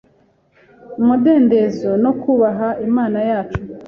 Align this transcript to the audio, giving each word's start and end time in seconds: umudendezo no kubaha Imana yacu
umudendezo 0.99 1.89
no 2.03 2.11
kubaha 2.21 2.67
Imana 2.87 3.19
yacu 3.29 3.61